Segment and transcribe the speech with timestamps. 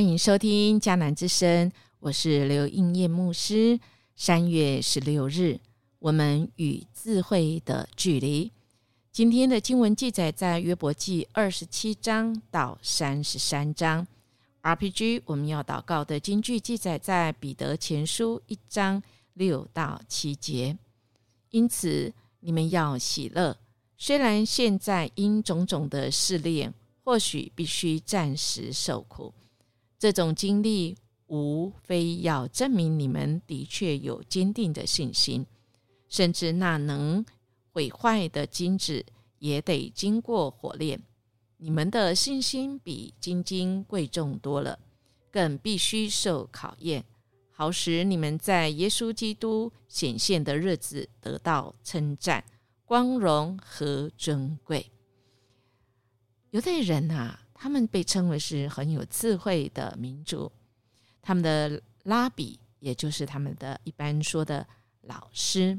[0.00, 3.78] 欢迎收听迦南之声，我是刘应叶牧师。
[4.16, 5.60] 三月十六日，
[5.98, 8.50] 我们与智慧的距离。
[9.12, 14.06] 今天的经文记载在约伯记二十七章到三十三章。
[14.62, 19.02] RPG 我们要祷告的经句记载在彼得前书一章
[19.34, 20.78] 六到七节。
[21.50, 23.54] 因此，你们要喜乐，
[23.98, 26.72] 虽然现在因种种的试炼。
[27.02, 29.34] 或许必须暂时受苦，
[30.00, 30.96] 这种经历
[31.26, 35.44] 无非要证明你们的确有坚定的信心，
[36.08, 37.22] 甚至那能
[37.70, 39.04] 毁坏的金子
[39.38, 41.02] 也得经过火炼。
[41.58, 44.78] 你们的信心比金金贵重多了，
[45.30, 47.04] 更必须受考验，
[47.50, 52.42] 好使你们在耶稣基督显现的日子得到称赞、
[52.86, 54.90] 光荣和尊贵。
[56.52, 60.50] 犹太人呐，他们被称为是很有智慧的民族。
[61.20, 64.66] 他们的拉比，也就是他们的一般说的
[65.02, 65.78] 老师，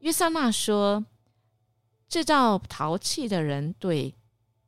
[0.00, 1.02] 约瑟纳说
[2.06, 4.14] ：“制造陶器的人对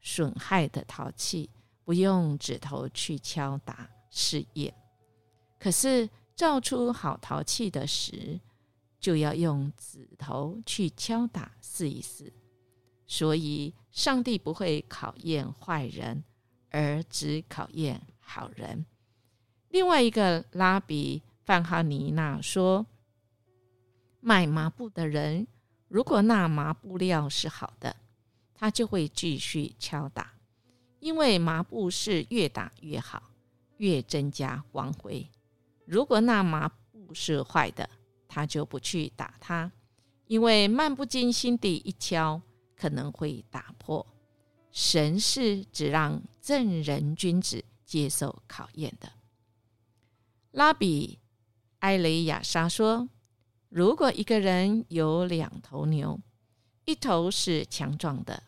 [0.01, 1.51] 损害的陶器
[1.85, 4.73] 不用指头去敲打试验，
[5.59, 8.41] 可是造出好陶器的时，
[8.99, 12.33] 就要用指头去敲打试一试。”
[13.15, 16.25] 所以，上帝不会考验坏人，
[16.71, 18.87] 而只考验好人。
[19.69, 22.87] 另外一个拉比范哈尼娜说
[24.21, 25.47] ：“卖麻布的人，
[25.89, 27.95] 如果那麻布料是好的，
[28.55, 30.33] 他就会继续敲打，
[30.99, 33.23] 因为麻布是越打越好，
[33.77, 35.29] 越增加光辉。
[35.85, 37.91] 如果那麻布是坏的，
[38.27, 39.71] 他就不去打它，
[40.29, 42.41] 因为漫不经心地一敲。”
[42.83, 44.05] 可能会打破。
[44.73, 49.13] 神是只让正人君子接受考验的。
[50.51, 51.21] 拉比
[51.79, 53.09] 埃雷亚莎说
[53.71, 56.19] ：“如果一个人有两头牛，
[56.85, 58.43] 一头是强壮的，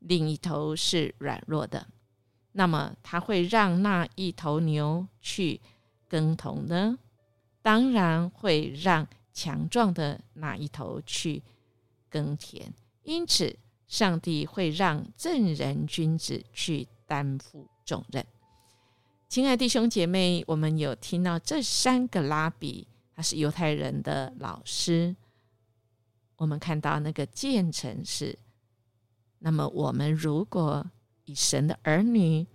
[0.00, 1.86] 另一头是软弱的，
[2.52, 5.58] 那么他会让那一头牛去
[6.06, 6.98] 耕同呢？
[7.62, 11.42] 当然会让强壮的那一头去
[12.10, 12.74] 耕田。
[13.04, 13.56] 因此。”
[13.90, 18.24] 上帝会让正人君子去担负重任。
[19.28, 22.86] 亲爱弟兄姐妹，我们有听到这三个拉比，
[23.16, 25.16] 他是犹太人的老师。
[26.36, 28.38] 我们看到那个建成是，
[29.40, 30.88] 那么我们如果
[31.24, 32.46] 以神的儿女，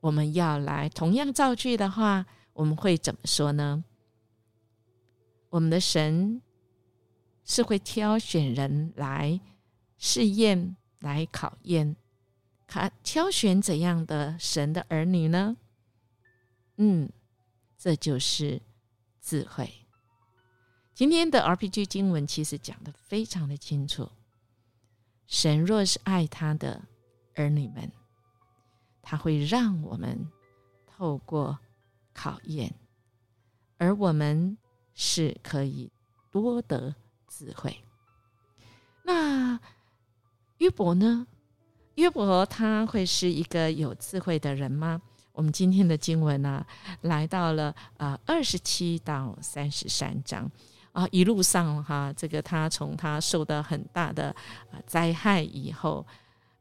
[0.00, 3.84] 我们要来同样造句的话，我们会怎么说呢？
[5.48, 6.42] 我们的神
[7.44, 9.40] 是会挑选人来。
[9.98, 11.96] 试验来考验，
[12.66, 15.56] 看挑选怎样的神的儿女呢？
[16.76, 17.10] 嗯，
[17.78, 18.60] 这就是
[19.20, 19.86] 智慧。
[20.94, 24.10] 今天的 RPG 经文其实讲的非常的清楚。
[25.26, 26.82] 神若是爱他的
[27.34, 27.90] 儿女们，
[29.00, 30.30] 他会让我们
[30.86, 31.58] 透过
[32.12, 32.74] 考验，
[33.78, 34.58] 而我们
[34.94, 35.90] 是可以
[36.30, 36.94] 多得
[37.28, 37.82] 智慧。
[39.02, 39.58] 那。
[40.58, 41.26] 约伯呢？
[41.96, 45.00] 约伯他会是一个有智慧的人吗？
[45.32, 46.64] 我们今天的经文呢，
[47.02, 50.50] 来到了啊二十七到三十三章
[50.92, 54.28] 啊，一路上哈，这个他从他受到很大的
[54.70, 56.06] 啊灾害以后，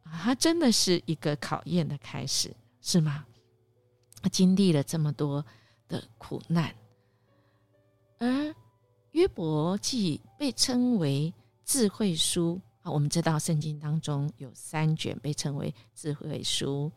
[0.03, 3.25] 他真的是一个考验的开始，是吗？
[4.21, 5.45] 他经历了这么多
[5.87, 6.73] 的苦难，
[8.19, 8.53] 而
[9.11, 12.59] 约伯记被称为智慧书。
[12.91, 16.91] 我们知道圣经当中有三卷被称为智慧书，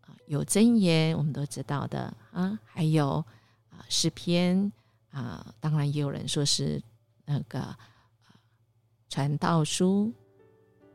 [0.00, 3.24] 啊，有箴言，我们都知道的啊，还有
[3.70, 4.72] 啊诗篇
[5.10, 6.82] 啊，当然也有人说是
[7.24, 7.78] 那个啊
[9.08, 10.12] 传道书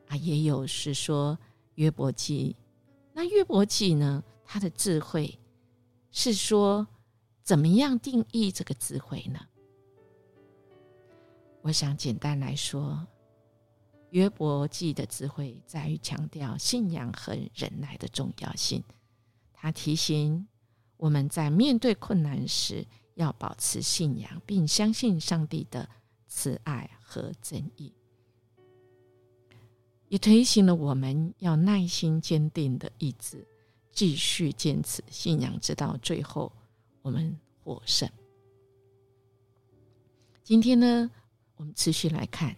[0.10, 1.39] 啊，也有是说
[1.75, 2.56] 约伯记。
[3.13, 5.39] 那约伯记呢，它的智慧
[6.12, 6.86] 是说
[7.42, 9.39] 怎么样定义这个智慧呢？
[11.62, 13.07] 我想简单来说。
[14.11, 18.83] 约伯记的智慧在于强调信仰和忍耐的重要性。
[19.53, 20.47] 他提醒
[20.97, 22.85] 我们在面对困难时
[23.15, 25.88] 要保持信仰，并相信上帝的
[26.27, 27.94] 慈爱和正义，
[30.07, 33.45] 也提醒了我们要耐心坚定的意志，
[33.91, 36.51] 继续坚持信仰，直到最后
[37.01, 38.09] 我们获胜。
[40.44, 41.11] 今天呢，
[41.57, 42.56] 我们持续来看。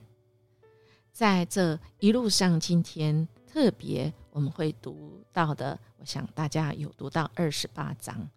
[1.22, 8.28] 在这一路上，今天特别我们会读到的，我想大家有读到二十八章。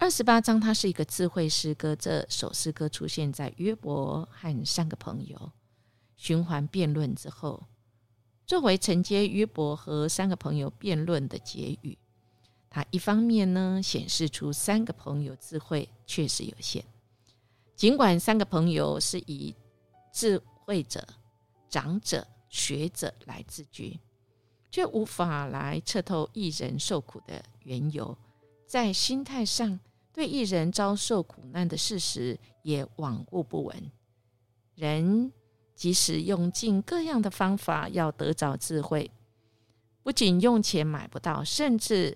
[0.00, 5.52] 二十八章它是一个智慧诗歌，这首诗歌出现在约伯和三个朋友
[6.16, 7.62] 循环辩论之后，
[8.44, 11.96] 作为承接约伯和三个朋友辩论的结语。
[12.68, 16.84] 它一方面呢，显示出三个朋友智慧确实有限，
[17.76, 19.54] 尽管三个朋友是以
[20.12, 21.08] 智慧者、
[21.70, 23.98] 长者、学者来自居。
[24.68, 28.14] 却无法来彻透艺人受苦的缘由，
[28.66, 29.80] 在心态上
[30.12, 33.90] 对艺人遭受苦难的事实也罔顾不闻。
[34.74, 35.32] 人
[35.74, 39.10] 即使用尽各样的方法要得着智慧，
[40.02, 42.14] 不仅用钱买不到，甚至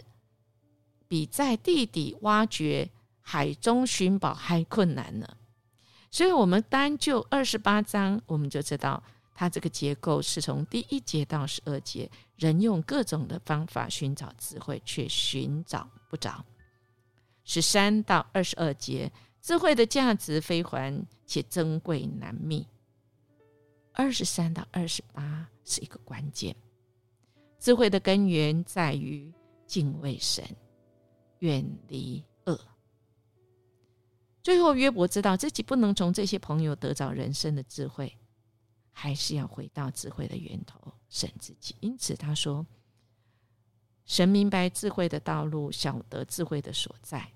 [1.08, 2.90] 比在地底挖掘、
[3.22, 5.36] 海中寻宝还困难呢。
[6.10, 9.02] 所以，我们单就二十八章，我们就知道。
[9.32, 16.44] 它这个结构是从第一节到十二节，人用各种的方法寻找智慧，却寻找不着。
[17.44, 19.10] 十三到二十二节，
[19.40, 22.66] 智慧的价值非凡且珍贵难觅。
[23.94, 26.54] 二十三到二十八是一个关键，
[27.58, 29.32] 智慧的根源在于
[29.66, 30.44] 敬畏神，
[31.38, 32.60] 远离恶。
[34.42, 38.16] 最后，约伯知道自己不能从这些朋友得着人生的智慧。
[38.92, 41.74] 还是要回到智慧的源头，神自己。
[41.80, 42.66] 因此他说
[44.04, 47.26] ：“神明白智慧的道路，晓得智慧的所在。”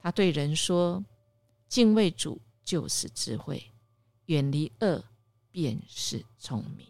[0.00, 1.04] 他对人说
[1.66, 3.72] ：“敬畏主就是智慧，
[4.26, 5.02] 远离恶
[5.50, 6.86] 便是聪明。”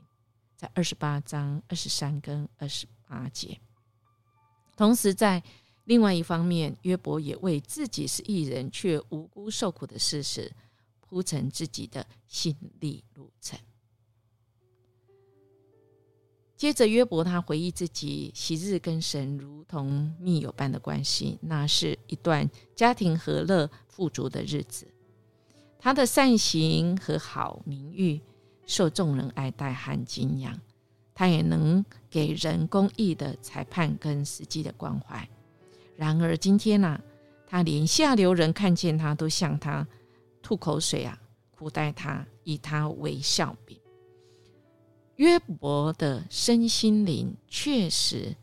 [0.54, 3.58] 在二十八章二十三跟二十八节。
[4.76, 5.42] 同时，在
[5.84, 10.52] 另外一方面，约伯也为自己是艺人却无辜受苦的事实。
[11.00, 13.58] 铺成自己的心理路程。
[16.56, 24.86] 接着，约伯他回忆自己昔日跟神如同密友般的关系，那是一段家庭和乐、富足的日子。
[25.78, 28.18] 他的善行和好名誉
[28.64, 30.58] 受众人爱戴和敬仰，
[31.12, 35.28] 他也能给人公义的裁判跟实际的关怀。
[36.02, 37.00] 然而，今天呢，
[37.46, 39.86] 他连下流人看见他都向他。
[40.42, 41.16] 吐口水啊！
[41.52, 43.78] 苦待他，以他为笑柄。
[45.14, 48.34] 约伯的身心灵确实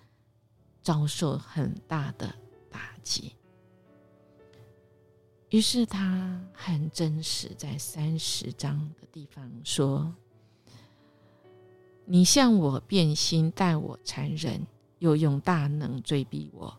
[0.81, 2.33] 遭受很大的
[2.71, 3.33] 打击，
[5.49, 10.15] 于是他很真实，在三十章的地方说
[12.07, 14.65] ：“你向我变心，待我残忍，
[14.99, 16.73] 又用大能追逼我，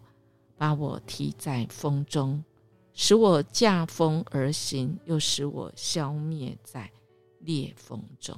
[0.61, 2.45] 把我踢在风中。”
[2.93, 6.91] 使我驾风而行，又使我消灭在
[7.39, 8.37] 裂缝中。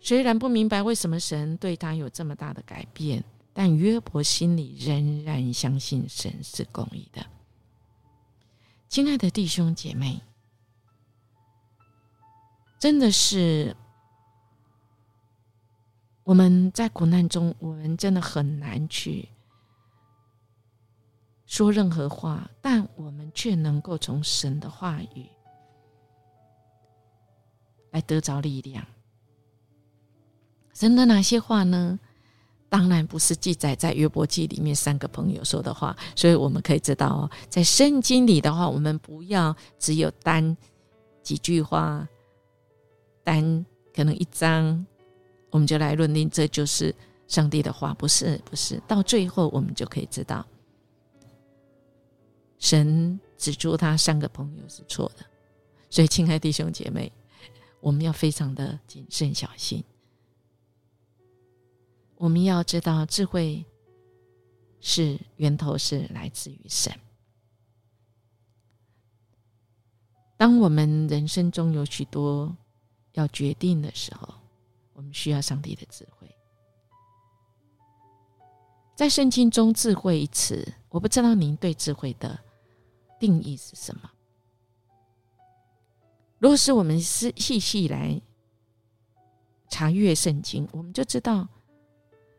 [0.00, 3.22] 虽然不明白为什么神对他有这么大的改变，
[3.52, 7.26] 但约伯心里仍然相信神是公义的。
[8.88, 10.22] 亲爱的弟兄姐妹，
[12.78, 13.76] 真的是
[16.24, 19.28] 我们在苦难中，我们真的很难去。
[21.46, 25.26] 说任何话，但我们却能够从神的话语
[27.90, 28.86] 来得着力量。
[30.72, 31.98] 神的哪些话呢？
[32.68, 35.96] 当然不是记载在约伯记里面三个朋友说的话。
[36.14, 40.56] 所以我们可以知道哦，在圣经里的话，我们不要只有单
[41.20, 42.08] 几句话，
[43.24, 44.86] 单可能一章，
[45.50, 46.94] 我们就来论定这就是
[47.26, 47.92] 上帝的话。
[47.94, 50.46] 不是，不是，到最后我们就可以知道。
[52.58, 55.24] 神指出他三个朋友是错的，
[55.88, 57.10] 所以，亲爱弟兄姐妹，
[57.80, 59.82] 我们要非常的谨慎小心。
[62.16, 63.64] 我们要知道，智慧
[64.80, 66.92] 是源头是来自于神。
[70.36, 72.54] 当我们人生中有许多
[73.12, 74.34] 要决定的时候，
[75.00, 76.30] 我们需要上帝的智慧。
[78.94, 82.38] 在圣经中，“智慧”一词，我不知道您对智慧的。
[83.18, 84.10] 定义是什么？
[86.38, 88.20] 如果是我们是细细来
[89.70, 91.48] 查阅圣经，我们就知道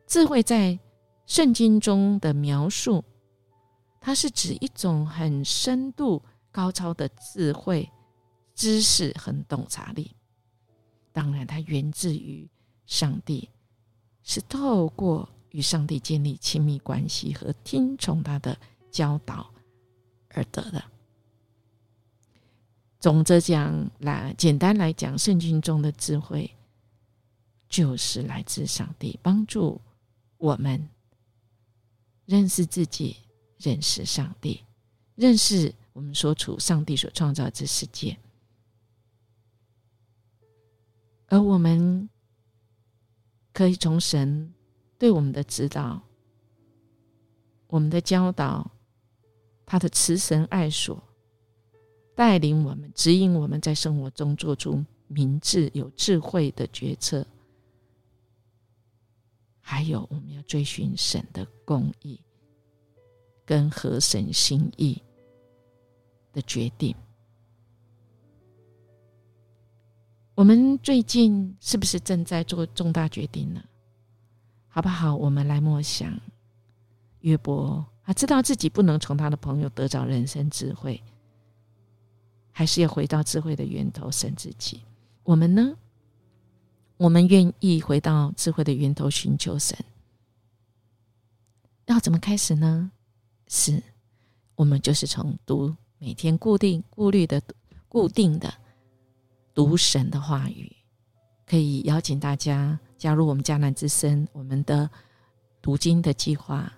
[0.05, 0.77] 智慧在
[1.25, 3.03] 圣经中的描述，
[3.99, 7.91] 它是指一种很深度、高超的智慧、
[8.53, 10.15] 知识和洞察力。
[11.11, 12.47] 当然，它源自于
[12.85, 13.49] 上帝，
[14.23, 18.57] 是透过与上帝建立亲密关系和听从他的
[18.89, 19.51] 教导。
[20.33, 20.81] 而得的。
[23.01, 26.49] 总之讲来，简单来讲，圣经中的智慧
[27.67, 29.81] 就是来自上帝，帮助
[30.37, 30.87] 我们
[32.25, 33.17] 认识自己，
[33.57, 34.63] 认识上帝，
[35.15, 38.17] 认识我们所处上帝所创造之世界。
[41.31, 42.09] 而我们
[43.53, 44.53] 可以从神
[44.99, 46.01] 对我们的指导、
[47.67, 48.69] 我们的教导、
[49.65, 51.01] 他的慈神爱所，
[52.13, 57.25] 带领我们、指引我们在生活中做出明智、有智慧的决策。
[59.61, 62.19] 还有，我们要追寻神的公义
[63.45, 65.01] 跟合神心意
[66.33, 66.93] 的决定。
[70.33, 73.61] 我们最近是不是正在做重大决定呢？
[74.69, 75.15] 好不好？
[75.15, 76.17] 我们来默想
[77.19, 81.03] 约伯，他知道自己不能从他的朋友得着人生智慧，
[82.51, 84.81] 还是要回到智慧的源头神自己。
[85.23, 85.75] 我们呢？
[86.97, 89.77] 我们愿意回到智慧的源头寻求神，
[91.87, 92.91] 要怎么开始呢？
[93.47, 93.83] 是，
[94.55, 97.41] 我们就是从读每天固定、固律的、
[97.89, 98.53] 固定的。
[99.53, 100.75] 读神的话语，
[101.45, 104.89] 可以邀请大家加入我们迦南之声，我们的
[105.61, 106.71] 读经的计划。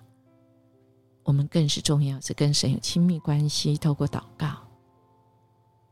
[1.22, 4.58] 我们更是重要，是跟神有亲密关系，透过祷告，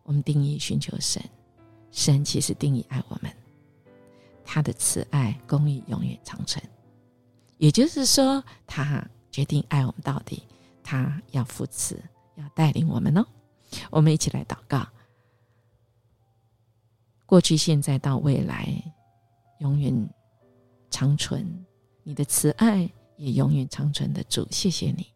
[0.03, 1.23] 我们定义寻求神。
[1.91, 3.33] 神其实定义爱我们，
[4.45, 6.63] 他的慈爱、公义永远长存。
[7.57, 10.43] 也就是说，他决定爱我们到底，
[10.83, 11.99] 他要扶持，
[12.35, 13.27] 要带领我们哦。
[13.91, 14.87] 我们一起来祷告。
[17.33, 18.69] 过去、现在到未来，
[19.61, 20.11] 永远
[20.91, 21.65] 长存。
[22.03, 22.87] 你的慈爱
[23.17, 25.07] 也永远长存的主，谢谢你。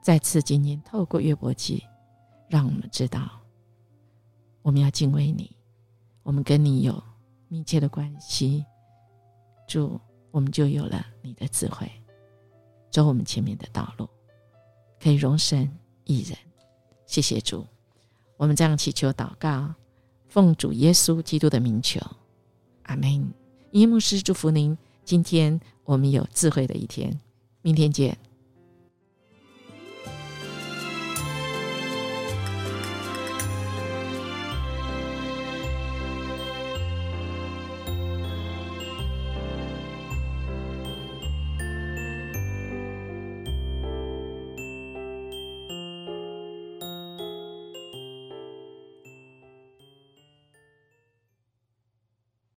[0.00, 1.82] 再次今天透过约伯记，
[2.48, 3.28] 让我们知道，
[4.62, 5.50] 我们要敬畏你，
[6.22, 7.02] 我们跟你有
[7.48, 8.64] 密切的关系。
[9.66, 11.90] 主，我们就有了你的智慧，
[12.92, 14.08] 走我们前面的道路，
[15.00, 15.68] 可以容身
[16.04, 16.38] 一人。
[17.06, 17.66] 谢谢主，
[18.36, 19.74] 我们这样祈求祷告。
[20.28, 22.00] 奉主耶稣基督的名求，
[22.84, 23.32] 阿门。
[23.72, 27.18] 耶牧师祝福您，今天我们有智慧的一天，
[27.62, 28.16] 明天见。